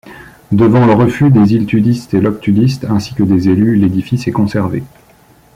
Devant 0.51 0.87
le 0.87 0.93
refus 0.93 1.29
des 1.29 1.53
Île-Tudistes 1.53 2.15
et 2.15 2.21
Loctudistes, 2.21 2.85
ainsi 2.85 3.13
que 3.13 3.21
des 3.21 3.49
élus, 3.49 3.75
l'édifice 3.75 4.27
est 4.27 4.31
conservé. 4.31 4.81